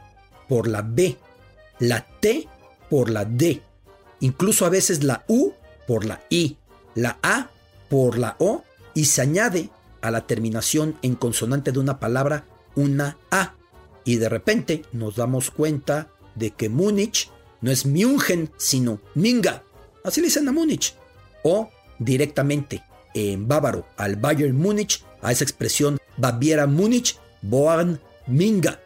por 0.48 0.66
la 0.66 0.82
B, 0.82 1.16
la 1.78 2.04
T 2.18 2.48
por 2.90 3.08
la 3.08 3.24
D, 3.24 3.62
incluso 4.20 4.66
a 4.66 4.68
veces 4.68 5.04
la 5.04 5.24
U 5.28 5.52
por 5.86 6.04
la 6.04 6.20
I, 6.28 6.58
la 6.94 7.18
A 7.22 7.50
por 7.88 8.18
la 8.18 8.36
O 8.38 8.64
y 8.94 9.06
se 9.06 9.22
añade 9.22 9.70
a 10.02 10.10
la 10.10 10.26
terminación 10.26 10.98
en 11.02 11.14
consonante 11.14 11.72
de 11.72 11.78
una 11.78 11.98
palabra 11.98 12.44
una 12.74 13.16
A. 13.30 13.54
Y 14.04 14.16
de 14.16 14.28
repente 14.28 14.82
nos 14.92 15.16
damos 15.16 15.50
cuenta 15.50 16.08
de 16.34 16.50
que 16.50 16.68
Múnich 16.68 17.30
no 17.60 17.70
es 17.70 17.86
München, 17.86 18.50
sino 18.56 19.00
Minga. 19.14 19.62
Así 20.04 20.20
le 20.20 20.28
dicen 20.28 20.48
a 20.48 20.52
Múnich. 20.52 20.94
O 21.42 21.70
directamente 21.98 22.82
en 23.14 23.46
bávaro 23.46 23.86
al 23.96 24.16
Bayern 24.16 24.56
Múnich, 24.56 25.04
a 25.22 25.32
esa 25.32 25.44
expresión 25.44 25.98
Baviera 26.16 26.66
Múnich, 26.66 27.18
Boan 27.42 28.00
Minga. 28.26 28.80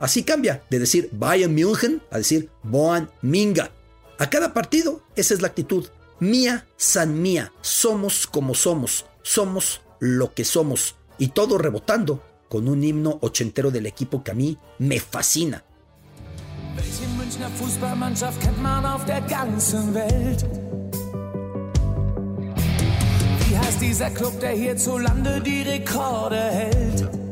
Así 0.00 0.22
cambia 0.22 0.62
de 0.70 0.78
decir 0.78 1.08
Bayern 1.12 1.54
München 1.54 2.02
a 2.10 2.18
decir 2.18 2.50
Boan 2.62 3.10
Minga. 3.22 3.70
A 4.18 4.30
cada 4.30 4.52
partido, 4.52 5.02
esa 5.16 5.34
es 5.34 5.42
la 5.42 5.48
actitud. 5.48 5.86
Mía, 6.20 6.66
san 6.76 7.20
mía, 7.20 7.52
somos 7.60 8.26
como 8.26 8.54
somos, 8.54 9.06
somos 9.22 9.80
lo 9.98 10.34
que 10.34 10.44
somos. 10.44 10.96
Y 11.18 11.28
todo 11.28 11.58
rebotando 11.58 12.22
con 12.48 12.68
un 12.68 12.84
himno 12.84 13.18
ochentero 13.20 13.70
del 13.70 13.86
equipo 13.86 14.22
que 14.22 14.30
a 14.30 14.34
mí 14.34 14.58
me 14.78 15.00
fascina. 15.00 15.64
Club? 26.94 27.23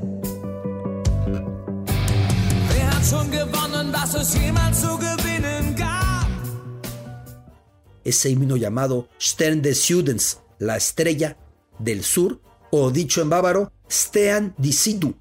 Ese 8.04 8.30
himno 8.30 8.56
llamado 8.56 9.08
Stern 9.20 9.62
des 9.62 9.80
Südens, 9.80 10.38
la 10.58 10.76
estrella 10.76 11.36
del 11.78 12.02
sur, 12.04 12.40
o 12.70 12.90
dicho 12.90 13.22
en 13.22 13.30
bávaro, 13.30 13.72
Stern 13.90 14.54
die 14.58 14.72
Sidu. 14.72 15.14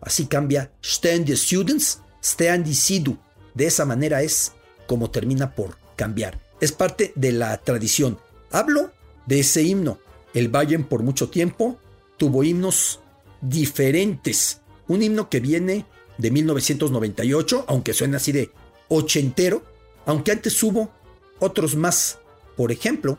Así 0.00 0.26
cambia 0.26 0.72
Stern 0.82 1.24
des 1.24 1.40
Südens, 1.40 2.00
Stern 2.22 2.64
die 2.64 2.74
Sidu 2.74 3.18
de 3.54 3.66
esa 3.66 3.84
manera 3.84 4.22
es 4.22 4.52
como 4.86 5.10
termina 5.10 5.54
por 5.54 5.78
cambiar. 5.96 6.40
Es 6.60 6.72
parte 6.72 7.12
de 7.14 7.32
la 7.32 7.56
tradición. 7.58 8.18
Hablo 8.50 8.92
de 9.26 9.40
ese 9.40 9.62
himno. 9.62 9.98
El 10.34 10.48
Bayern 10.48 10.84
por 10.84 11.02
mucho 11.02 11.30
tiempo 11.30 11.78
tuvo 12.16 12.42
himnos 12.42 13.00
diferentes. 13.40 14.60
Un 14.88 15.02
himno 15.02 15.30
que 15.30 15.40
viene 15.40 15.86
de 16.18 16.30
1998, 16.30 17.64
aunque 17.68 17.94
suena 17.94 18.18
así 18.18 18.32
de 18.32 18.50
ochentero, 18.88 19.62
aunque 20.06 20.32
antes 20.32 20.62
hubo 20.62 20.90
otros 21.38 21.76
más. 21.76 22.18
Por 22.56 22.72
ejemplo, 22.72 23.18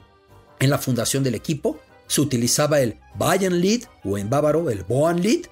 en 0.60 0.70
la 0.70 0.78
fundación 0.78 1.24
del 1.24 1.36
equipo 1.36 1.80
se 2.08 2.22
utilizaba 2.22 2.80
el 2.80 3.00
Bayern 3.16 3.60
Lied 3.60 3.86
o 4.04 4.18
en 4.18 4.30
bávaro 4.30 4.70
el 4.70 4.84
Boan 4.84 5.22
Lied, 5.22 5.48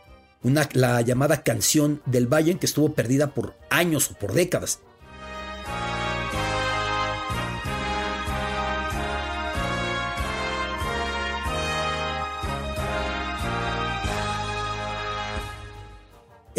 la 0.74 1.02
llamada 1.02 1.44
canción 1.44 2.02
del 2.06 2.28
Bayern 2.28 2.60
que 2.60 2.66
estuvo 2.66 2.94
perdida 2.94 3.34
por 3.34 3.56
años 3.70 4.12
o 4.12 4.14
por 4.16 4.34
décadas. 4.34 4.80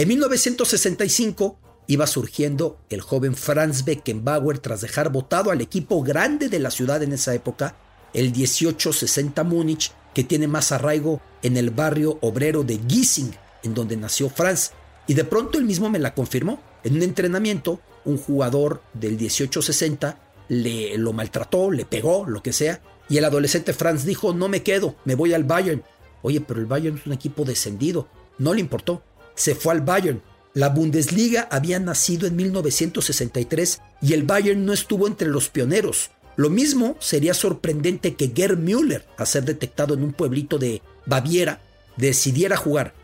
En 0.05 0.09
1965 0.09 1.59
iba 1.87 2.07
surgiendo 2.07 2.79
el 2.91 3.01
joven 3.01 3.35
Franz 3.35 3.87
Beckenbauer 3.87 4.59
tras 4.59 4.83
dejar 4.83 5.11
votado 5.11 5.51
al 5.51 5.63
equipo 5.63 6.03
grande 6.03 6.51
de 6.51 6.59
la 6.59 6.71
ciudad 6.71 7.03
en 7.03 7.15
esa 7.15 7.35
época, 7.35 7.79
el 8.13 8.25
1860 8.25 9.43
Múnich, 9.45 9.93
que 10.13 10.23
tiene 10.23 10.47
más 10.47 10.73
arraigo 10.73 11.23
en 11.41 11.57
el 11.57 11.71
barrio 11.71 12.19
obrero 12.21 12.65
de 12.65 12.79
Gissing, 12.87 13.35
en 13.63 13.73
donde 13.73 13.97
nació 13.97 14.29
Franz. 14.29 14.73
Y 15.07 15.15
de 15.15 15.25
pronto 15.25 15.57
él 15.57 15.65
mismo 15.65 15.89
me 15.89 15.99
la 15.99 16.13
confirmó. 16.13 16.61
En 16.83 16.97
un 16.97 17.03
entrenamiento, 17.03 17.81
un 18.05 18.19
jugador 18.19 18.83
del 18.93 19.13
1860 19.13 20.19
le 20.49 20.99
lo 20.99 21.15
maltrató, 21.15 21.71
le 21.71 21.87
pegó, 21.87 22.27
lo 22.27 22.43
que 22.43 22.53
sea. 22.53 22.83
Y 23.09 23.17
el 23.17 23.25
adolescente 23.25 23.73
Franz 23.73 24.05
dijo, 24.05 24.35
no 24.35 24.49
me 24.49 24.63
quedo, 24.63 24.97
me 25.07 25.15
voy 25.15 25.33
al 25.33 25.45
Bayern. 25.45 25.83
Oye, 26.21 26.43
pero 26.43 26.61
el 26.61 26.67
Bayern 26.67 26.99
es 26.99 27.07
un 27.07 27.15
equipo 27.15 27.47
descendido. 27.47 28.07
No 28.37 28.53
le 28.53 28.61
importó. 28.61 29.03
Se 29.35 29.55
fue 29.55 29.73
al 29.73 29.81
Bayern. 29.81 30.23
La 30.53 30.69
Bundesliga 30.69 31.49
había 31.51 31.81
nacido 31.81 32.27
en 32.27 32.37
1963 32.37 33.81
y 34.01 34.13
el 34.13 34.23
Bayern 34.23 34.65
no 34.65 34.73
estuvo 34.73 35.07
entre 35.07 35.29
los 35.29 35.49
pioneros. 35.49 36.11
Lo 36.37 36.51
mismo 36.51 36.97
sería 37.01 37.35
sorprendente 37.35 38.15
que 38.15 38.33
Gerd 38.35 38.59
Müller, 38.59 39.07
a 39.17 39.27
ser 39.27 39.45
detectado 39.45 39.95
en 39.95 40.03
un 40.03 40.13
pueblito 40.13 40.59
de 40.59 40.83
Baviera, 41.07 41.61
decidiera 41.97 42.57
jugar 42.57 42.95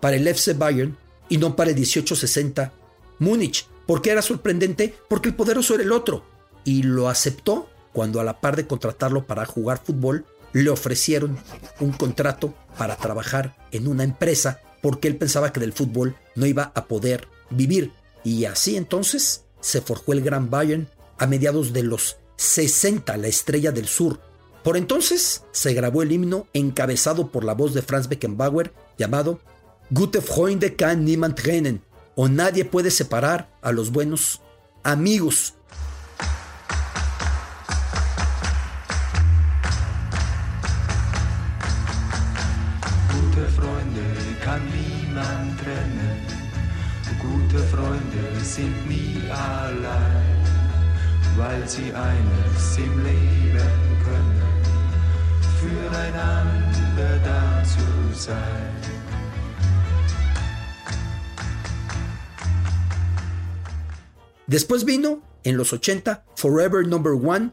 para 0.00 0.16
el 0.16 0.26
FC 0.26 0.54
Bayern 0.54 0.96
y 1.28 1.38
no 1.38 1.56
para 1.56 1.70
el 1.70 1.76
1860 1.76 2.72
Múnich. 3.18 3.66
¿Por 3.86 4.02
qué 4.02 4.10
era 4.10 4.22
sorprendente? 4.22 4.94
Porque 5.08 5.28
el 5.28 5.34
poderoso 5.34 5.74
era 5.74 5.84
el 5.84 5.92
otro. 5.92 6.24
Y 6.64 6.82
lo 6.82 7.08
aceptó 7.08 7.68
cuando 7.92 8.20
a 8.20 8.24
la 8.24 8.40
par 8.40 8.56
de 8.56 8.66
contratarlo 8.66 9.26
para 9.26 9.46
jugar 9.46 9.80
fútbol, 9.82 10.26
le 10.52 10.70
ofrecieron 10.70 11.38
un 11.80 11.92
contrato 11.92 12.54
para 12.76 12.96
trabajar 12.96 13.56
en 13.72 13.88
una 13.88 14.04
empresa 14.04 14.60
porque 14.86 15.08
él 15.08 15.16
pensaba 15.16 15.52
que 15.52 15.58
del 15.58 15.72
fútbol 15.72 16.14
no 16.36 16.46
iba 16.46 16.70
a 16.76 16.86
poder 16.86 17.26
vivir. 17.50 17.90
Y 18.22 18.44
así 18.44 18.76
entonces 18.76 19.42
se 19.58 19.80
forjó 19.80 20.12
el 20.12 20.20
Gran 20.20 20.48
Bayern 20.48 20.88
a 21.18 21.26
mediados 21.26 21.72
de 21.72 21.82
los 21.82 22.18
60, 22.36 23.16
la 23.16 23.26
estrella 23.26 23.72
del 23.72 23.88
sur. 23.88 24.20
Por 24.62 24.76
entonces 24.76 25.42
se 25.50 25.74
grabó 25.74 26.02
el 26.02 26.12
himno 26.12 26.46
encabezado 26.52 27.32
por 27.32 27.42
la 27.42 27.54
voz 27.54 27.74
de 27.74 27.82
Franz 27.82 28.08
Beckenbauer 28.08 28.72
llamado 28.96 29.40
Gute 29.90 30.20
Freunde 30.20 30.76
kann 30.76 31.04
niemand 31.04 31.34
trennen. 31.34 31.82
O 32.14 32.28
nadie 32.28 32.64
puede 32.64 32.92
separar 32.92 33.50
a 33.62 33.72
los 33.72 33.90
buenos 33.90 34.40
amigos. 34.84 35.54
Sind 48.56 48.88
nie 48.88 49.20
allein, 49.30 50.40
weil 51.36 51.68
sie 51.68 51.92
eines 51.92 52.78
im 52.78 53.04
Leben 53.04 53.76
können, 54.06 54.42
füreinander 55.60 57.18
da 57.22 57.62
zu 57.64 58.18
sein. 58.18 58.72
Después 64.46 64.86
vino, 64.86 65.20
en 65.44 65.56
los 65.58 65.74
80, 65.74 66.22
Forever 66.36 66.82
Number 66.86 67.12
One, 67.12 67.52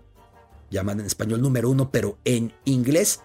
llamada 0.70 1.02
en 1.02 1.08
español 1.08 1.42
número 1.42 1.70
uno, 1.70 1.90
pero 1.92 2.18
en 2.24 2.54
inglés. 2.64 3.20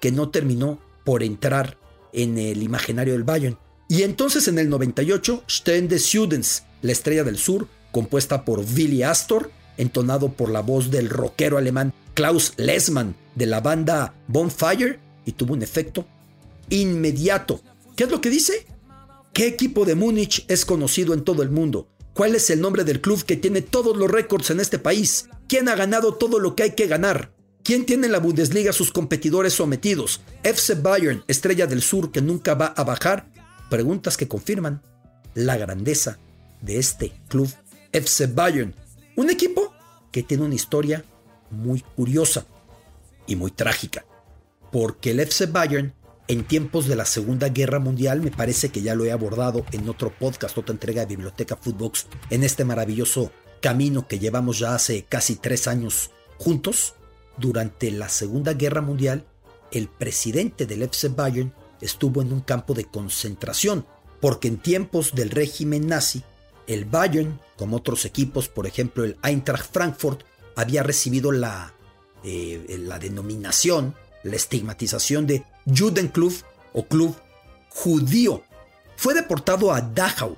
Que 0.00 0.12
no 0.12 0.30
terminó 0.30 0.78
por 1.04 1.22
entrar 1.22 1.78
en 2.12 2.38
el 2.38 2.62
imaginario 2.62 3.12
del 3.12 3.24
Bayern. 3.24 3.58
Y 3.88 4.02
entonces 4.02 4.48
en 4.48 4.58
el 4.58 4.68
98, 4.68 5.44
Stern 5.48 5.88
des 5.88 6.04
Südens, 6.06 6.64
la 6.82 6.92
estrella 6.92 7.24
del 7.24 7.38
sur, 7.38 7.68
compuesta 7.92 8.44
por 8.44 8.64
Billy 8.64 9.02
Astor, 9.02 9.50
entonado 9.76 10.32
por 10.32 10.50
la 10.50 10.60
voz 10.60 10.90
del 10.90 11.08
rockero 11.08 11.58
alemán 11.58 11.92
Klaus 12.14 12.54
Lesman 12.56 13.14
de 13.34 13.46
la 13.46 13.60
banda 13.60 14.14
Bonfire 14.26 14.98
y 15.24 15.32
tuvo 15.32 15.52
un 15.52 15.62
efecto 15.62 16.06
inmediato. 16.70 17.60
¿Qué 17.94 18.04
es 18.04 18.10
lo 18.10 18.20
que 18.20 18.30
dice? 18.30 18.66
¿Qué 19.32 19.46
equipo 19.46 19.84
de 19.84 19.94
Múnich 19.94 20.44
es 20.48 20.64
conocido 20.64 21.12
en 21.12 21.22
todo 21.22 21.42
el 21.42 21.50
mundo? 21.50 21.88
¿Cuál 22.14 22.34
es 22.34 22.48
el 22.48 22.62
nombre 22.62 22.84
del 22.84 23.02
club 23.02 23.22
que 23.24 23.36
tiene 23.36 23.60
todos 23.60 23.96
los 23.96 24.10
récords 24.10 24.48
en 24.50 24.60
este 24.60 24.78
país? 24.78 25.28
¿Quién 25.46 25.68
ha 25.68 25.74
ganado 25.74 26.14
todo 26.14 26.38
lo 26.38 26.56
que 26.56 26.62
hay 26.62 26.70
que 26.70 26.86
ganar? 26.86 27.35
¿Quién 27.66 27.84
tiene 27.84 28.06
en 28.06 28.12
la 28.12 28.20
Bundesliga 28.20 28.72
sus 28.72 28.92
competidores 28.92 29.54
sometidos? 29.54 30.20
FC 30.44 30.76
Bayern, 30.76 31.24
estrella 31.26 31.66
del 31.66 31.82
sur 31.82 32.12
que 32.12 32.22
nunca 32.22 32.54
va 32.54 32.66
a 32.66 32.84
bajar. 32.84 33.26
Preguntas 33.68 34.16
que 34.16 34.28
confirman 34.28 34.82
la 35.34 35.56
grandeza 35.56 36.20
de 36.60 36.78
este 36.78 37.12
club 37.26 37.52
FC 37.90 38.28
Bayern. 38.28 38.72
Un 39.16 39.30
equipo 39.30 39.74
que 40.12 40.22
tiene 40.22 40.44
una 40.44 40.54
historia 40.54 41.04
muy 41.50 41.80
curiosa 41.80 42.46
y 43.26 43.34
muy 43.34 43.50
trágica, 43.50 44.06
porque 44.70 45.10
el 45.10 45.18
FC 45.18 45.46
Bayern 45.46 45.92
en 46.28 46.44
tiempos 46.44 46.86
de 46.86 46.94
la 46.94 47.04
Segunda 47.04 47.48
Guerra 47.48 47.80
Mundial, 47.80 48.20
me 48.20 48.30
parece 48.30 48.68
que 48.68 48.82
ya 48.82 48.94
lo 48.94 49.06
he 49.06 49.10
abordado 49.10 49.66
en 49.72 49.88
otro 49.88 50.16
podcast, 50.16 50.56
otra 50.56 50.72
entrega 50.72 51.00
de 51.00 51.16
Biblioteca 51.16 51.56
Footbox, 51.56 52.06
en 52.30 52.44
este 52.44 52.64
maravilloso 52.64 53.32
camino 53.60 54.06
que 54.06 54.20
llevamos 54.20 54.60
ya 54.60 54.76
hace 54.76 55.02
casi 55.02 55.34
tres 55.34 55.66
años 55.66 56.12
juntos. 56.38 56.94
Durante 57.36 57.90
la 57.90 58.08
Segunda 58.08 58.54
Guerra 58.54 58.80
Mundial, 58.80 59.26
el 59.70 59.88
presidente 59.88 60.66
del 60.66 60.82
FC 60.82 61.08
Bayern 61.08 61.52
estuvo 61.80 62.22
en 62.22 62.32
un 62.32 62.40
campo 62.40 62.74
de 62.74 62.84
concentración, 62.84 63.86
porque 64.20 64.48
en 64.48 64.58
tiempos 64.58 65.14
del 65.14 65.30
régimen 65.30 65.86
nazi, 65.86 66.22
el 66.66 66.84
Bayern, 66.84 67.40
como 67.56 67.76
otros 67.76 68.04
equipos, 68.04 68.48
por 68.48 68.66
ejemplo 68.66 69.04
el 69.04 69.16
Eintracht 69.22 69.72
Frankfurt, 69.72 70.22
había 70.54 70.82
recibido 70.82 71.32
la, 71.32 71.74
eh, 72.24 72.78
la 72.80 72.98
denominación, 72.98 73.94
la 74.22 74.36
estigmatización 74.36 75.26
de 75.26 75.44
Judenklub 75.66 76.32
o 76.72 76.86
club 76.86 77.14
judío. 77.68 78.42
Fue 78.96 79.14
deportado 79.14 79.72
a 79.72 79.82
Dachau, 79.82 80.36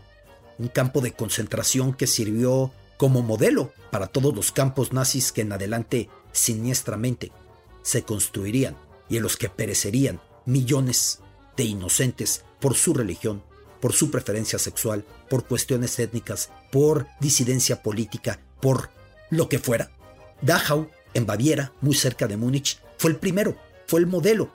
un 0.59 0.69
campo 0.69 1.00
de 1.00 1.12
concentración 1.12 1.95
que 1.95 2.09
sirvió 2.09 2.73
como 2.97 3.23
modelo 3.23 3.73
para 3.93 4.09
todos 4.09 4.35
los 4.35 4.50
campos 4.50 4.93
nazis 4.93 5.33
que 5.33 5.43
en 5.43 5.52
adelante 5.52 6.11
siniestramente 6.32 7.32
se 7.82 8.02
construirían 8.02 8.76
y 9.08 9.16
en 9.16 9.23
los 9.23 9.37
que 9.37 9.49
perecerían 9.49 10.20
millones 10.44 11.20
de 11.56 11.64
inocentes 11.64 12.44
por 12.61 12.75
su 12.75 12.94
religión, 12.94 13.42
por 13.80 13.92
su 13.92 14.11
preferencia 14.11 14.58
sexual, 14.58 15.04
por 15.30 15.47
cuestiones 15.47 15.99
étnicas, 15.99 16.50
por 16.70 17.06
disidencia 17.20 17.82
política, 17.82 18.40
por 18.61 18.90
lo 19.30 19.49
que 19.49 19.58
fuera. 19.58 19.90
Dachau, 20.42 20.90
en 21.14 21.26
Baviera, 21.26 21.73
muy 21.80 21.94
cerca 21.94 22.26
de 22.26 22.37
Múnich, 22.37 22.80
fue 22.99 23.11
el 23.11 23.16
primero, 23.16 23.56
fue 23.87 24.00
el 24.00 24.06
modelo 24.06 24.50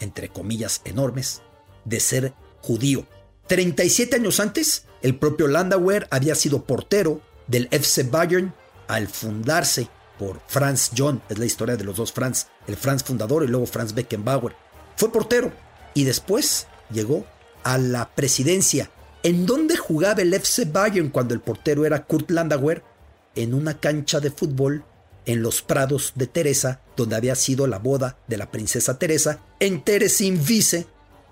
entre 0.01 0.29
comillas 0.29 0.81
enormes, 0.85 1.43
de 1.85 1.99
ser 2.01 2.33
judío. 2.61 3.07
37 3.49 4.17
años 4.17 4.41
antes, 4.41 4.87
el 5.03 5.19
propio 5.19 5.49
Landauer 5.49 6.09
había 6.11 6.35
sido 6.35 6.65
portero 6.65 7.21
del 7.47 7.69
FC 7.71 8.05
Bayern 8.05 8.55
al 8.89 9.09
fundarse 9.09 9.89
por 10.19 10.41
Franz 10.47 10.93
John, 10.97 11.23
es 11.29 11.39
la 11.39 11.45
historia 11.45 11.77
de 11.77 11.85
los 11.85 11.97
dos 11.97 12.13
Franz, 12.13 12.47
el 12.67 12.77
Franz 12.77 13.03
fundador 13.03 13.45
y 13.45 13.49
luego 13.49 13.67
Franz 13.67 13.95
Beckenbauer. 13.95 14.55
Fue 14.97 15.11
portero 15.11 15.53
y 15.93 16.05
después 16.05 16.69
llegó 16.91 17.27
a 17.63 17.79
la 17.79 18.15
presidencia. 18.15 18.91
¿En 19.23 19.47
dónde 19.47 19.77
jugaba 19.77 20.23
el 20.23 20.35
FC 20.35 20.67
Bayern 20.67 21.09
cuando 21.09 21.35
el 21.35 21.41
portero 21.41 21.87
era 21.87 22.05
Kurt 22.05 22.31
Landauer? 22.31 22.83
En 23.35 23.55
una 23.55 23.81
cancha 23.81 24.21
de 24.21 24.31
fútbol 24.31 24.85
en 25.27 25.43
los 25.43 25.63
prados 25.63 26.13
de 26.15 26.27
Teresa, 26.27 26.81
donde 26.97 27.17
había 27.17 27.35
sido 27.35 27.67
la 27.67 27.79
boda 27.79 28.19
de 28.29 28.37
la 28.37 28.51
princesa 28.51 28.99
Teresa, 28.99 29.41
en 29.61 29.83
Teresin-Wiese, 29.83 30.87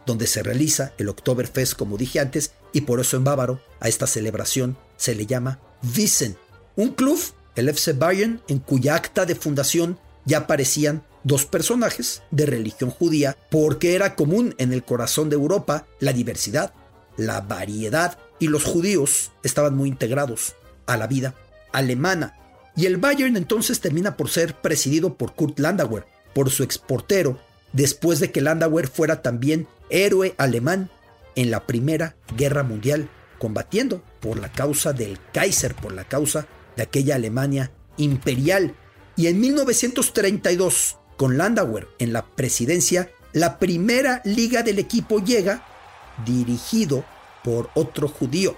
donde 0.06 0.26
se 0.26 0.42
realiza 0.42 0.92
el 0.98 1.08
Oktoberfest, 1.08 1.74
como 1.74 1.96
dije 1.96 2.20
antes, 2.20 2.52
y 2.72 2.82
por 2.82 3.00
eso 3.00 3.16
en 3.16 3.24
bávaro 3.24 3.60
a 3.80 3.88
esta 3.88 4.06
celebración 4.06 4.76
se 4.96 5.14
le 5.14 5.26
llama 5.26 5.60
Wissen, 5.96 6.36
un 6.76 6.90
club, 6.90 7.20
el 7.54 7.68
FC 7.68 7.92
Bayern, 7.92 8.40
en 8.48 8.58
cuya 8.58 8.94
acta 8.94 9.26
de 9.26 9.34
fundación 9.34 9.98
ya 10.24 10.38
aparecían 10.38 11.04
dos 11.24 11.46
personajes 11.46 12.22
de 12.30 12.46
religión 12.46 12.90
judía, 12.90 13.36
porque 13.50 13.94
era 13.94 14.14
común 14.14 14.54
en 14.58 14.72
el 14.72 14.84
corazón 14.84 15.30
de 15.30 15.36
Europa 15.36 15.86
la 16.00 16.12
diversidad, 16.12 16.74
la 17.16 17.40
variedad, 17.40 18.18
y 18.38 18.48
los 18.48 18.64
judíos 18.64 19.30
estaban 19.42 19.76
muy 19.76 19.88
integrados 19.88 20.54
a 20.86 20.96
la 20.96 21.06
vida 21.06 21.34
alemana. 21.72 22.36
Y 22.74 22.86
el 22.86 22.96
Bayern 22.96 23.36
entonces 23.36 23.80
termina 23.80 24.16
por 24.16 24.30
ser 24.30 24.60
presidido 24.60 25.14
por 25.14 25.34
Kurt 25.34 25.58
Landauer, 25.58 26.06
por 26.34 26.50
su 26.50 26.62
exportero, 26.62 27.38
después 27.72 28.18
de 28.18 28.32
que 28.32 28.40
Landauer 28.40 28.88
fuera 28.88 29.22
también 29.22 29.68
héroe 29.90 30.34
alemán 30.38 30.90
en 31.36 31.50
la 31.50 31.66
Primera 31.66 32.16
Guerra 32.36 32.62
Mundial, 32.62 33.08
combatiendo 33.38 34.02
por 34.20 34.38
la 34.38 34.50
causa 34.50 34.92
del 34.92 35.18
Kaiser, 35.32 35.74
por 35.74 35.92
la 35.92 36.04
causa 36.04 36.46
de 36.76 36.82
aquella 36.82 37.16
Alemania 37.16 37.70
imperial. 37.96 38.74
Y 39.16 39.26
en 39.26 39.40
1932, 39.40 40.98
con 41.22 41.38
Landauer 41.38 41.86
en 42.00 42.12
la 42.12 42.26
presidencia, 42.26 43.08
la 43.32 43.60
primera 43.60 44.22
liga 44.24 44.64
del 44.64 44.80
equipo 44.80 45.20
llega 45.20 45.64
dirigido 46.26 47.04
por 47.44 47.70
otro 47.76 48.08
judío, 48.08 48.56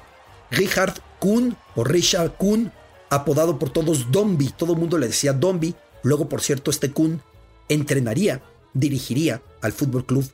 Richard 0.50 0.94
Kuhn 1.18 1.58
o 1.76 1.84
Richard 1.84 2.38
Kuhn, 2.38 2.72
apodado 3.10 3.58
por 3.58 3.68
todos 3.68 4.10
Dombi, 4.10 4.48
todo 4.48 4.72
el 4.72 4.78
mundo 4.78 4.96
le 4.96 5.08
decía 5.08 5.34
Dombi. 5.34 5.74
Luego, 6.02 6.26
por 6.26 6.40
cierto, 6.40 6.70
este 6.70 6.90
Kuhn 6.90 7.20
entrenaría, 7.68 8.40
dirigiría 8.72 9.42
al 9.60 9.72
Fútbol 9.72 10.06
Club 10.06 10.24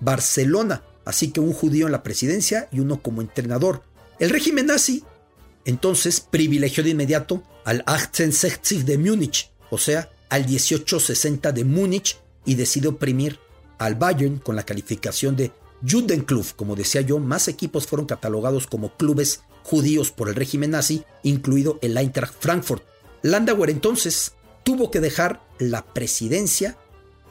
Barcelona, 0.00 0.82
así 1.04 1.30
que 1.30 1.38
un 1.38 1.52
judío 1.52 1.86
en 1.86 1.92
la 1.92 2.02
presidencia 2.02 2.68
y 2.72 2.80
uno 2.80 3.00
como 3.00 3.20
entrenador. 3.20 3.84
El 4.18 4.30
régimen 4.30 4.66
nazi 4.66 5.04
entonces 5.64 6.18
privilegió 6.18 6.82
de 6.82 6.90
inmediato 6.90 7.44
al 7.64 7.84
1860 7.86 8.84
de 8.84 8.98
Múnich, 8.98 9.52
o 9.70 9.78
sea, 9.78 10.10
al 10.28 10.46
1860 10.46 11.52
de 11.52 11.64
Múnich, 11.64 12.18
y 12.46 12.54
decidió 12.54 12.90
oprimir 12.90 13.38
al 13.78 13.96
Bayern 13.96 14.38
con 14.38 14.56
la 14.56 14.64
calificación 14.64 15.36
de 15.36 15.52
Judenklub. 15.86 16.54
Como 16.54 16.76
decía 16.76 17.02
yo, 17.02 17.18
más 17.18 17.48
equipos 17.48 17.86
fueron 17.86 18.06
catalogados 18.06 18.66
como 18.66 18.96
clubes 18.96 19.42
judíos 19.62 20.12
por 20.12 20.28
el 20.28 20.36
régimen 20.36 20.70
nazi, 20.70 21.04
incluido 21.22 21.78
el 21.82 21.96
Eintracht 21.96 22.34
Frankfurt. 22.38 22.84
Landauer 23.22 23.68
entonces 23.68 24.32
tuvo 24.62 24.90
que 24.90 25.00
dejar 25.00 25.42
la 25.58 25.84
presidencia 25.84 26.78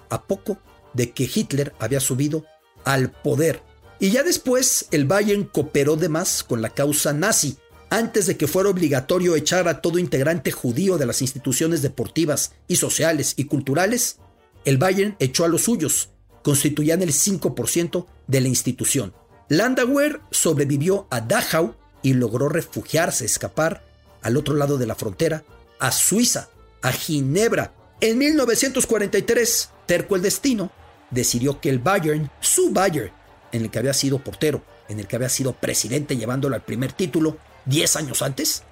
a 0.10 0.24
poco 0.24 0.60
de 0.94 1.12
que 1.12 1.30
Hitler 1.34 1.74
había 1.80 2.00
subido 2.00 2.46
al 2.84 3.12
poder. 3.12 3.64
Y 4.00 4.12
ya 4.12 4.24
después 4.24 4.88
el 4.92 5.06
Bayern 5.06 5.46
cooperó 5.46 5.96
de 5.96 6.10
más 6.10 6.44
con 6.44 6.62
la 6.62 6.70
causa 6.70 7.14
nazi, 7.14 7.58
antes 7.90 8.26
de 8.26 8.38
que 8.38 8.48
fuera 8.48 8.70
obligatorio 8.70 9.36
echar 9.36 9.68
a 9.68 9.82
todo 9.82 10.00
integrante 10.00 10.52
judío 10.52 10.98
de 10.98 11.06
las 11.06 11.22
instituciones 11.22 11.82
deportivas 11.82 12.54
y 12.68 12.78
sociales 12.78 13.34
y 13.38 13.46
culturales, 13.46 14.18
el 14.66 14.78
Bayern 14.78 15.16
echó 15.20 15.46
a 15.46 15.48
los 15.48 15.64
suyos, 15.64 16.10
constituían 16.44 17.02
el 17.02 17.12
5% 17.12 18.06
de 18.28 18.42
la 18.42 18.48
institución. 18.48 19.14
Landauer 19.48 20.22
sobrevivió 20.32 21.08
a 21.12 21.22
Dachau 21.22 21.76
y 22.02 22.14
logró 22.14 22.50
refugiarse, 22.50 23.26
escapar 23.26 23.84
al 24.22 24.38
otro 24.38 24.56
lado 24.56 24.78
de 24.78 24.88
la 24.88 24.96
frontera, 24.96 25.44
a 25.80 25.92
Suiza, 25.92 26.50
a 26.82 26.92
Ginebra. 26.92 27.74
En 28.02 28.18
1943, 28.18 29.70
terco 29.86 30.16
el 30.16 30.24
destino, 30.24 30.72
decidió 31.12 31.62
que 31.62 31.70
el 31.70 31.80
Bayern, 31.80 32.32
su 32.40 32.72
Bayern, 32.72 33.12
en 33.52 33.62
el 33.62 33.70
que 33.70 33.80
había 33.80 33.94
sido 33.94 34.24
portero, 34.24 34.64
en 34.90 35.00
el 35.00 35.08
que 35.08 35.16
había 35.16 35.30
sido 35.30 35.54
presidente 35.54 36.18
llevándolo 36.18 36.56
al 36.56 36.64
primer 36.64 36.92
título 36.92 37.38
10 37.66 37.96
años 37.96 38.22
antes, 38.22 38.64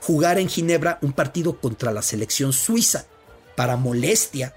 jugara 0.00 0.40
en 0.40 0.48
Ginebra 0.48 0.98
un 1.02 1.12
partido 1.12 1.60
contra 1.60 1.92
la 1.92 2.02
selección 2.02 2.52
suiza 2.52 3.06
para 3.56 3.76
molestia, 3.76 4.54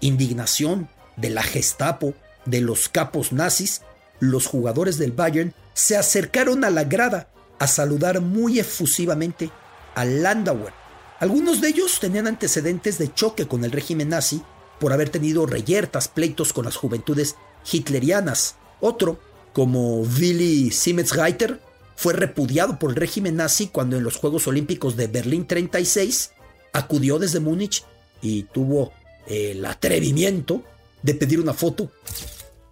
indignación 0.00 0.88
de 1.16 1.30
la 1.30 1.42
Gestapo, 1.42 2.14
de 2.46 2.60
los 2.60 2.88
capos 2.88 3.32
nazis, 3.32 3.82
los 4.20 4.46
jugadores 4.46 4.98
del 4.98 5.12
Bayern 5.12 5.54
se 5.74 5.96
acercaron 5.96 6.64
a 6.64 6.70
la 6.70 6.84
grada 6.84 7.28
a 7.58 7.66
saludar 7.66 8.20
muy 8.20 8.58
efusivamente 8.58 9.50
a 9.94 10.04
Landauer. 10.04 10.72
Algunos 11.20 11.60
de 11.60 11.68
ellos 11.68 11.98
tenían 12.00 12.26
antecedentes 12.26 12.98
de 12.98 13.12
choque 13.12 13.46
con 13.46 13.64
el 13.64 13.72
régimen 13.72 14.10
nazi 14.10 14.42
por 14.78 14.92
haber 14.92 15.10
tenido 15.10 15.46
reyertas, 15.46 16.08
pleitos 16.08 16.52
con 16.52 16.64
las 16.64 16.76
juventudes 16.76 17.36
hitlerianas. 17.70 18.54
Otro, 18.80 19.20
como 19.52 20.00
Willy 20.02 20.70
Siemensreiter, 20.70 21.60
fue 21.98 22.12
repudiado 22.12 22.78
por 22.78 22.90
el 22.90 22.96
régimen 22.96 23.34
nazi 23.34 23.66
cuando 23.66 23.96
en 23.96 24.04
los 24.04 24.18
Juegos 24.18 24.46
Olímpicos 24.46 24.96
de 24.96 25.08
Berlín 25.08 25.48
36 25.48 26.30
acudió 26.72 27.18
desde 27.18 27.40
Múnich 27.40 27.84
y 28.22 28.44
tuvo 28.44 28.92
el 29.26 29.66
atrevimiento 29.66 30.62
de 31.02 31.14
pedir 31.14 31.40
una 31.40 31.54
foto 31.54 31.90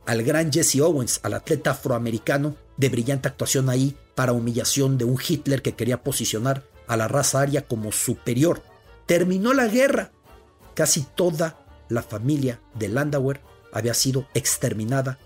al 0.07 0.23
gran 0.23 0.53
Jesse 0.53 0.77
Owens, 0.77 1.19
al 1.25 1.35
atleta 1.35 1.73
afroamericano 1.73 2.55
de 2.77 2.89
brillante 2.89 3.27
actuación 3.27 3.69
ahí 3.69 3.97
para 4.15 4.31
humillación 4.31 4.97
de 4.97 5.07
un 5.07 5.19
Hitler 5.21 5.61
que 5.61 5.75
quería 5.75 6.05
posicionar 6.05 6.63
a 6.87 6.97
la 6.97 7.09
raza 7.09 7.41
aria 7.41 7.67
como 7.67 7.91
superior. 7.91 8.63
Terminó 9.07 9.55
la 9.55 9.67
guerra. 9.67 10.13
Casi 10.75 11.05
toda 11.17 11.67
la 11.89 12.05
familia 12.05 12.61
de 12.75 12.91
Landauer 12.91 13.41
había 13.73 13.95
sido 13.95 14.29
exterminada 14.35 15.19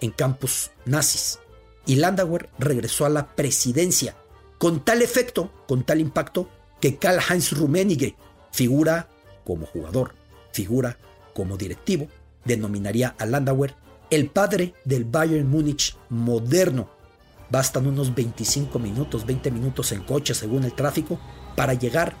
en 0.00 0.12
campos 0.12 0.70
nazis 0.84 1.40
y 1.86 1.96
Landauer 1.96 2.48
regresó 2.58 3.06
a 3.06 3.10
la 3.10 3.34
presidencia 3.34 4.16
con 4.58 4.84
tal 4.84 5.02
efecto, 5.02 5.50
con 5.66 5.82
tal 5.84 6.00
impacto, 6.00 6.48
que 6.80 6.96
Karl-Heinz 6.96 7.52
Rummenigge, 7.52 8.16
figura 8.52 9.08
como 9.44 9.66
jugador, 9.66 10.14
figura 10.52 10.98
como 11.34 11.56
directivo, 11.56 12.08
denominaría 12.44 13.14
a 13.18 13.26
Landauer 13.26 13.74
el 14.10 14.28
padre 14.28 14.74
del 14.84 15.04
Bayern 15.04 15.48
Múnich 15.48 15.96
moderno. 16.10 16.90
Bastan 17.50 17.86
unos 17.86 18.14
25 18.14 18.78
minutos, 18.78 19.26
20 19.26 19.50
minutos 19.50 19.90
en 19.92 20.02
coche 20.02 20.34
según 20.34 20.64
el 20.64 20.74
tráfico, 20.74 21.18
para 21.56 21.74
llegar 21.74 22.14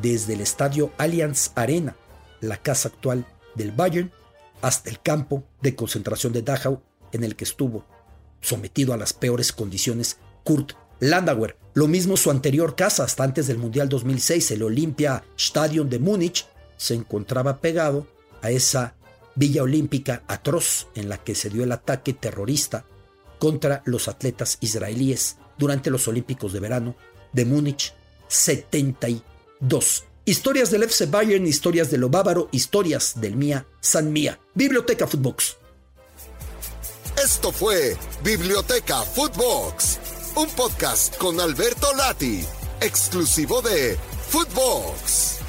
desde 0.00 0.34
el 0.34 0.40
estadio 0.40 0.92
Allianz 0.98 1.52
Arena, 1.54 1.96
la 2.40 2.58
casa 2.58 2.88
actual 2.88 3.26
del 3.54 3.72
Bayern, 3.72 4.12
hasta 4.60 4.90
el 4.90 5.00
campo 5.00 5.44
de 5.60 5.74
concentración 5.74 6.32
de 6.32 6.42
Dachau 6.42 6.82
en 7.12 7.24
el 7.24 7.36
que 7.36 7.44
estuvo 7.44 7.84
sometido 8.40 8.92
a 8.92 8.96
las 8.96 9.12
peores 9.12 9.52
condiciones 9.52 10.18
Kurt 10.44 10.72
Landauer. 11.00 11.56
Lo 11.74 11.86
mismo 11.86 12.16
su 12.16 12.30
anterior 12.30 12.74
casa 12.74 13.04
hasta 13.04 13.24
antes 13.24 13.46
del 13.46 13.58
Mundial 13.58 13.88
2006, 13.88 14.50
el 14.52 14.62
Olympia 14.62 15.24
Stadion 15.36 15.88
de 15.88 15.98
Múnich, 15.98 16.46
se 16.76 16.94
encontraba 16.94 17.60
pegado 17.60 18.06
a 18.42 18.50
esa 18.50 18.94
villa 19.34 19.62
olímpica 19.62 20.22
atroz 20.26 20.88
en 20.94 21.08
la 21.08 21.18
que 21.18 21.34
se 21.34 21.50
dio 21.50 21.62
el 21.62 21.72
ataque 21.72 22.12
terrorista 22.12 22.84
contra 23.38 23.82
los 23.84 24.08
atletas 24.08 24.58
israelíes 24.60 25.36
durante 25.58 25.90
los 25.90 26.08
Olímpicos 26.08 26.52
de 26.52 26.60
verano 26.60 26.96
de 27.32 27.44
Múnich 27.44 27.94
72. 28.28 30.04
Historias 30.24 30.70
del 30.70 30.82
FC 30.82 31.06
Bayern, 31.06 31.46
historias 31.46 31.90
de 31.90 31.98
lo 31.98 32.08
bávaro, 32.10 32.48
historias 32.52 33.20
del 33.20 33.36
Mía 33.36 33.66
San 33.80 34.12
Mía. 34.12 34.38
Biblioteca 34.54 35.06
Footbox. 35.06 35.56
Esto 37.30 37.52
fue 37.52 37.94
Biblioteca 38.22 39.02
Footbox, 39.02 39.98
un 40.36 40.48
podcast 40.48 41.14
con 41.18 41.38
Alberto 41.38 41.86
Lati, 41.94 42.42
exclusivo 42.80 43.60
de 43.60 43.98
Footbox. 44.30 45.47